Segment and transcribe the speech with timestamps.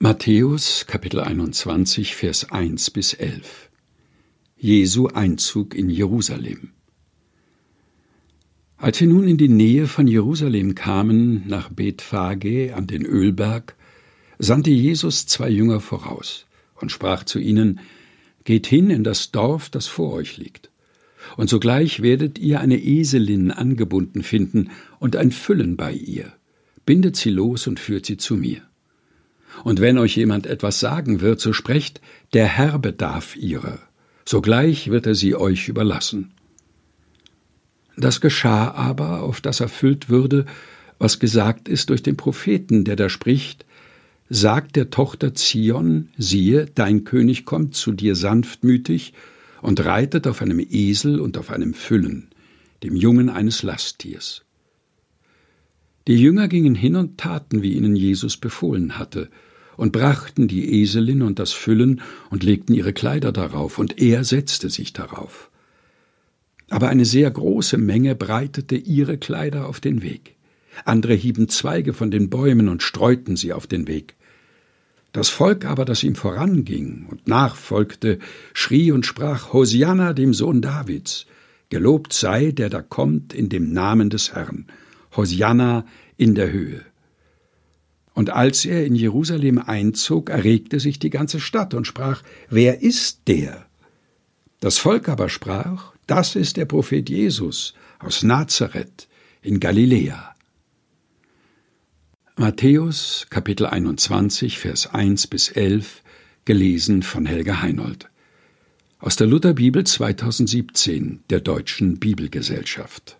[0.00, 3.68] Matthäus Kapitel 21 Vers 1 bis 11
[4.56, 6.70] Jesu Einzug in Jerusalem
[8.76, 13.74] Als sie nun in die Nähe von Jerusalem kamen, nach Bethphage an den Ölberg,
[14.38, 16.46] sandte Jesus zwei Jünger voraus
[16.76, 17.80] und sprach zu ihnen:
[18.44, 20.70] Geht hin in das Dorf, das vor euch liegt.
[21.36, 24.70] Und sogleich werdet ihr eine Eselin angebunden finden
[25.00, 26.32] und ein Füllen bei ihr.
[26.86, 28.67] Bindet sie los und führt sie zu mir.
[29.64, 32.00] Und wenn euch jemand etwas sagen wird, so sprecht,
[32.32, 33.78] der Herr bedarf ihrer.
[34.24, 36.32] Sogleich wird er sie euch überlassen.
[37.96, 40.46] Das geschah aber, auf das erfüllt würde,
[40.98, 43.64] was gesagt ist durch den Propheten, der da spricht,
[44.28, 49.14] sagt der Tochter Zion, siehe, dein König kommt zu dir sanftmütig
[49.62, 52.28] und reitet auf einem Esel und auf einem Füllen,
[52.82, 54.44] dem Jungen eines Lasttiers.
[56.08, 59.28] Die Jünger gingen hin und taten, wie ihnen Jesus befohlen hatte,
[59.76, 62.00] und brachten die Eselin und das Füllen
[62.30, 65.50] und legten ihre Kleider darauf, und er setzte sich darauf.
[66.70, 70.36] Aber eine sehr große Menge breitete ihre Kleider auf den Weg.
[70.86, 74.14] Andere hieben Zweige von den Bäumen und streuten sie auf den Weg.
[75.12, 78.18] Das Volk aber, das ihm voranging und nachfolgte,
[78.54, 81.26] schrie und sprach Hosianna dem Sohn Davids,
[81.68, 84.64] gelobt sei, der da kommt in dem Namen des Herrn,
[85.16, 85.84] Hosianna
[86.16, 86.84] in der Höhe.
[88.14, 93.28] Und als er in Jerusalem einzog, erregte sich die ganze Stadt und sprach, Wer ist
[93.28, 93.66] der?
[94.60, 99.08] Das Volk aber sprach, Das ist der Prophet Jesus aus Nazareth
[99.40, 100.34] in Galiläa.
[102.36, 106.02] Matthäus Kapitel 21 Vers 1 bis 11
[106.44, 108.08] gelesen von Helga Heinold
[109.00, 113.17] aus der Lutherbibel 2017 der Deutschen Bibelgesellschaft